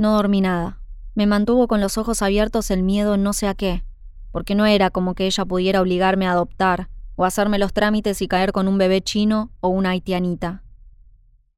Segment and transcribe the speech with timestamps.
[0.00, 0.80] No dormí nada.
[1.14, 3.84] Me mantuvo con los ojos abiertos el miedo no sé a qué,
[4.32, 8.26] porque no era como que ella pudiera obligarme a adoptar o hacerme los trámites y
[8.26, 10.62] caer con un bebé chino o una haitianita.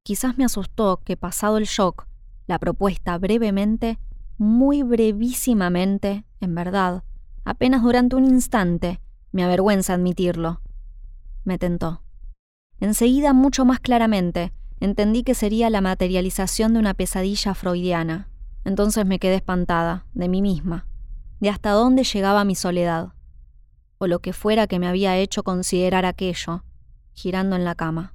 [0.02, 2.08] Quizás me asustó que pasado el shock,
[2.48, 4.00] la propuesta brevemente,
[4.38, 7.04] muy brevísimamente, en verdad,
[7.44, 9.00] apenas durante un instante,
[9.30, 10.62] me avergüenza admitirlo.
[11.44, 12.02] Me tentó.
[12.80, 18.31] Enseguida, mucho más claramente, entendí que sería la materialización de una pesadilla freudiana.
[18.64, 20.86] Entonces me quedé espantada, de mí misma,
[21.40, 23.12] de hasta dónde llegaba mi soledad,
[23.98, 26.64] o lo que fuera que me había hecho considerar aquello,
[27.12, 28.14] girando en la cama.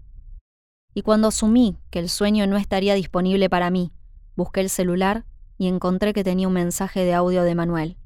[0.94, 3.92] Y cuando asumí que el sueño no estaría disponible para mí,
[4.36, 5.26] busqué el celular
[5.58, 7.98] y encontré que tenía un mensaje de audio de Manuel.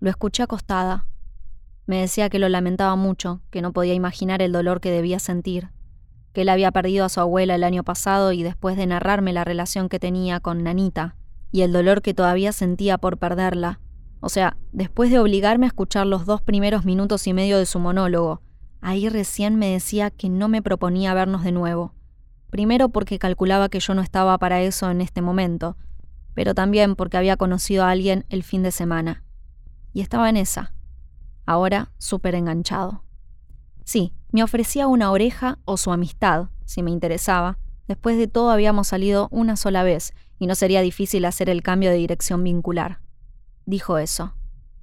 [0.00, 1.06] Lo escuché acostada.
[1.84, 5.70] Me decía que lo lamentaba mucho, que no podía imaginar el dolor que debía sentir,
[6.32, 9.44] que él había perdido a su abuela el año pasado y después de narrarme la
[9.44, 11.16] relación que tenía con Nanita
[11.52, 13.80] y el dolor que todavía sentía por perderla,
[14.20, 17.78] o sea, después de obligarme a escuchar los dos primeros minutos y medio de su
[17.78, 18.42] monólogo,
[18.80, 21.94] ahí recién me decía que no me proponía vernos de nuevo.
[22.50, 25.76] Primero porque calculaba que yo no estaba para eso en este momento,
[26.34, 29.22] pero también porque había conocido a alguien el fin de semana.
[29.92, 30.72] Y estaba en esa.
[31.44, 33.04] Ahora súper enganchado.
[33.84, 37.58] Sí, me ofrecía una oreja o su amistad, si me interesaba.
[37.88, 41.90] Después de todo habíamos salido una sola vez y no sería difícil hacer el cambio
[41.90, 43.00] de dirección vincular.
[43.64, 44.34] Dijo eso.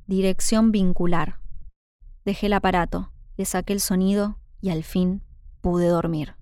[0.07, 1.39] Dirección vincular.
[2.25, 5.21] Dejé el aparato, le saqué el sonido y al fin
[5.61, 6.35] pude dormir.